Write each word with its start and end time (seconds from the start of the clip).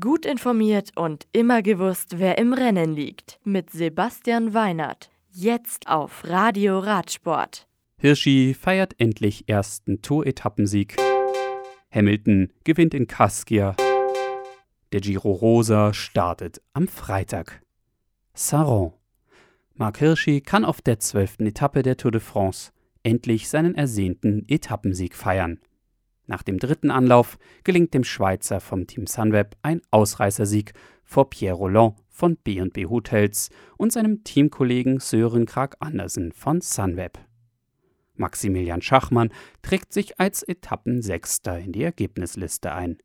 Gut 0.00 0.24
informiert 0.24 0.92
und 0.96 1.26
immer 1.32 1.60
gewusst, 1.60 2.18
wer 2.18 2.38
im 2.38 2.54
Rennen 2.54 2.94
liegt. 2.94 3.38
Mit 3.44 3.68
Sebastian 3.68 4.54
Weinert. 4.54 5.10
Jetzt 5.30 5.88
auf 5.88 6.24
Radio 6.24 6.78
Radsport. 6.78 7.68
Hirschi 7.98 8.54
feiert 8.54 8.94
endlich 8.96 9.46
ersten 9.46 10.00
Tour-Etappensieg. 10.00 10.96
Hamilton 11.90 12.50
gewinnt 12.64 12.94
in 12.94 13.06
Kaskia. 13.06 13.76
Der 14.92 15.00
Giro 15.02 15.32
Rosa 15.32 15.92
startet 15.92 16.62
am 16.72 16.88
Freitag. 16.88 17.60
Saron. 18.32 18.94
Marc 19.74 19.98
Hirschi 19.98 20.40
kann 20.40 20.64
auf 20.64 20.80
der 20.80 20.98
zwölften 20.98 21.44
Etappe 21.44 21.82
der 21.82 21.98
Tour 21.98 22.10
de 22.10 22.22
France 22.22 22.72
endlich 23.02 23.50
seinen 23.50 23.74
ersehnten 23.74 24.46
Etappensieg 24.48 25.14
feiern. 25.14 25.60
Nach 26.26 26.42
dem 26.42 26.58
dritten 26.58 26.90
Anlauf 26.90 27.38
gelingt 27.64 27.92
dem 27.92 28.04
Schweizer 28.04 28.60
vom 28.60 28.86
Team 28.86 29.06
Sunweb 29.06 29.56
ein 29.62 29.82
Ausreißersieg 29.90 30.72
vor 31.04 31.28
Pierre 31.28 31.56
Roland 31.56 31.96
von 32.08 32.36
B&B 32.36 32.86
Hotels 32.86 33.50
und 33.76 33.92
seinem 33.92 34.24
Teamkollegen 34.24 35.00
Sören 35.00 35.44
Krag 35.46 35.76
Andersen 35.80 36.32
von 36.32 36.60
Sunweb. 36.60 37.18
Maximilian 38.16 38.80
Schachmann 38.80 39.32
trägt 39.62 39.92
sich 39.92 40.18
als 40.20 40.42
Etappensechster 40.42 41.58
in 41.58 41.72
die 41.72 41.82
Ergebnisliste 41.82 42.72
ein. 42.72 42.98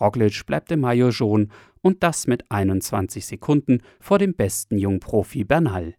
Roglic 0.00 0.46
bleibt 0.46 0.70
im 0.70 0.80
Maillot 0.80 1.14
jaune 1.18 1.48
und 1.80 2.02
das 2.02 2.26
mit 2.26 2.50
21 2.50 3.26
Sekunden 3.26 3.82
vor 4.00 4.18
dem 4.18 4.34
besten 4.34 4.78
Jungprofi 4.78 5.44
Bernal. 5.44 5.94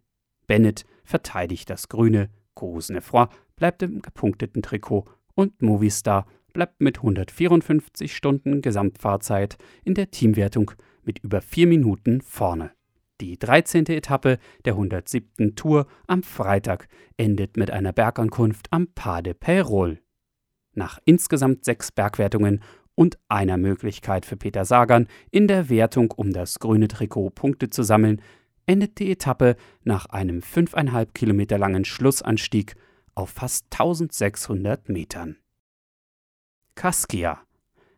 Bennett 0.46 0.84
verteidigt 1.04 1.70
das 1.70 1.88
Grüne, 1.88 2.30
Cousinefroy 2.54 3.26
bleibt 3.56 3.82
im 3.82 4.00
gepunkteten 4.00 4.62
Trikot 4.62 5.04
und 5.34 5.62
Movistar 5.62 6.26
bleibt 6.52 6.80
mit 6.80 6.98
154 6.98 8.14
Stunden 8.14 8.62
Gesamtfahrzeit 8.62 9.58
in 9.84 9.94
der 9.94 10.10
Teamwertung 10.10 10.70
mit 11.02 11.18
über 11.18 11.40
vier 11.40 11.66
Minuten 11.66 12.20
vorne. 12.20 12.70
Die 13.20 13.38
13. 13.38 13.86
Etappe 13.86 14.38
der 14.64 14.74
107. 14.74 15.54
Tour 15.54 15.86
am 16.06 16.22
Freitag 16.22 16.88
endet 17.16 17.56
mit 17.56 17.70
einer 17.70 17.92
Bergankunft 17.92 18.66
am 18.70 18.88
Pas 18.88 19.22
de 19.22 19.34
Peyrol. 19.34 20.00
Nach 20.74 20.98
insgesamt 21.04 21.64
sechs 21.64 21.92
Bergwertungen 21.92 22.60
und 22.96 23.18
einer 23.28 23.56
Möglichkeit 23.56 24.26
für 24.26 24.36
Peter 24.36 24.64
Sagan 24.64 25.08
in 25.30 25.46
der 25.46 25.68
Wertung 25.68 26.10
um 26.12 26.32
das 26.32 26.58
grüne 26.58 26.88
Trikot 26.88 27.30
Punkte 27.30 27.70
zu 27.70 27.82
sammeln, 27.82 28.20
endet 28.66 28.98
die 28.98 29.10
Etappe 29.12 29.56
nach 29.82 30.06
einem 30.06 30.40
5,5 30.40 31.12
Kilometer 31.12 31.58
langen 31.58 31.84
Schlussanstieg 31.84 32.74
auf 33.14 33.30
fast 33.30 33.66
1600 33.70 34.88
Metern. 34.88 35.36
Kaskia. 36.74 37.40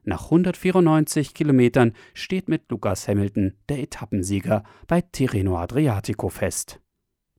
Nach 0.05 0.25
194 0.25 1.35
Kilometern 1.35 1.93
steht 2.15 2.49
mit 2.49 2.71
Lucas 2.71 3.09
Hamilton 3.09 3.55
der 3.69 3.81
Etappensieger 3.81 4.63
bei 4.87 5.01
Tirreno 5.01 5.59
Adriatico 5.59 6.29
fest. 6.29 6.81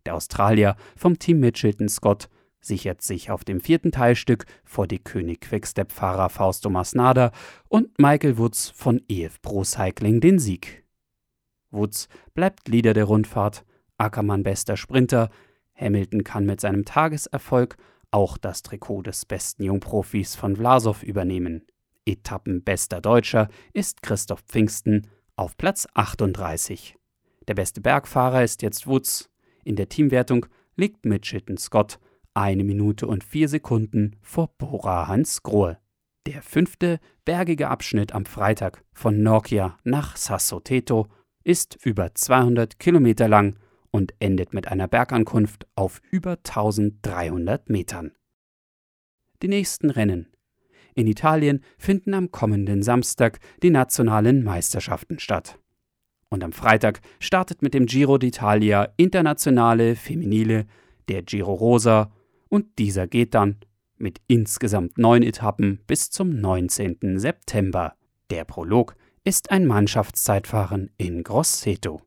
Der 0.05 0.15
Australier 0.15 0.75
vom 0.95 1.17
Team 1.19 1.39
Mitchelton 1.39 1.89
Scott 1.89 2.29
sichert 2.59 3.01
sich 3.01 3.31
auf 3.31 3.45
dem 3.45 3.61
vierten 3.61 3.91
Teilstück 3.91 4.45
vor 4.65 4.87
die 4.87 4.99
König 4.99 5.41
Quickstep-Fahrer 5.41 6.29
Fausto 6.29 6.69
Masnada 6.69 7.31
und 7.69 7.97
Michael 7.99 8.37
Woods 8.37 8.69
von 8.69 9.01
EF 9.07 9.41
Pro 9.41 9.63
Cycling 9.63 10.19
den 10.19 10.39
Sieg. 10.39 10.83
Woods 11.71 12.07
bleibt 12.33 12.67
Leader 12.67 12.93
der 12.93 13.05
Rundfahrt, 13.05 13.65
Ackermann 13.97 14.43
bester 14.43 14.77
Sprinter, 14.77 15.29
Hamilton 15.79 16.23
kann 16.23 16.45
mit 16.45 16.61
seinem 16.61 16.85
Tageserfolg 16.85 17.77
auch 18.11 18.37
das 18.37 18.63
Trikot 18.63 19.03
des 19.03 19.25
besten 19.25 19.63
Jungprofis 19.63 20.35
von 20.35 20.55
Vlasov 20.55 21.03
übernehmen. 21.03 21.65
Etappenbester 22.05 23.01
Deutscher 23.01 23.49
ist 23.73 24.01
Christoph 24.01 24.41
Pfingsten 24.47 25.07
auf 25.35 25.57
Platz 25.57 25.87
38. 25.93 26.95
Der 27.47 27.53
beste 27.53 27.81
Bergfahrer 27.81 28.43
ist 28.43 28.61
jetzt 28.61 28.87
Woods. 28.87 29.29
In 29.63 29.75
der 29.75 29.89
Teamwertung 29.89 30.45
liegt 30.75 31.05
Mitchelton 31.05 31.57
Scott 31.57 31.99
eine 32.33 32.63
Minute 32.63 33.07
und 33.07 33.23
vier 33.23 33.49
Sekunden 33.49 34.15
vor 34.21 34.49
Bora 34.57 35.07
Hans 35.07 35.43
Grohe. 35.43 35.77
Der 36.27 36.41
fünfte 36.41 36.99
bergige 37.25 37.69
Abschnitt 37.69 38.13
am 38.13 38.25
Freitag 38.25 38.83
von 38.93 39.23
Nokia 39.23 39.77
nach 39.83 40.15
Sassoteto 40.17 41.07
ist 41.43 41.77
über 41.83 42.13
200 42.13 42.79
Kilometer 42.79 43.27
lang 43.27 43.57
und 43.97 44.13
endet 44.19 44.53
mit 44.53 44.67
einer 44.67 44.87
Bergankunft 44.87 45.65
auf 45.75 46.01
über 46.11 46.33
1300 46.33 47.67
Metern. 47.69 48.11
Die 49.41 49.47
nächsten 49.47 49.89
Rennen. 49.89 50.27
In 50.93 51.07
Italien 51.07 51.63
finden 51.79 52.13
am 52.13 52.31
kommenden 52.31 52.83
Samstag 52.83 53.39
die 53.63 53.71
nationalen 53.71 54.43
Meisterschaften 54.43 55.17
statt. 55.19 55.59
Und 56.29 56.43
am 56.43 56.51
Freitag 56.51 57.01
startet 57.19 57.63
mit 57.63 57.73
dem 57.73 57.87
Giro 57.87 58.15
d'Italia 58.15 58.89
Internationale 58.97 59.95
Feminile 59.95 60.67
der 61.07 61.23
Giro 61.23 61.53
Rosa 61.53 62.11
und 62.49 62.77
dieser 62.77 63.07
geht 63.07 63.33
dann 63.33 63.57
mit 63.97 64.21
insgesamt 64.27 64.97
neun 64.99 65.23
Etappen 65.23 65.79
bis 65.87 66.11
zum 66.11 66.39
19. 66.39 67.17
September. 67.17 67.95
Der 68.29 68.45
Prolog 68.45 68.95
ist 69.23 69.49
ein 69.49 69.65
Mannschaftszeitfahren 69.65 70.91
in 70.97 71.23
Grosseto. 71.23 72.06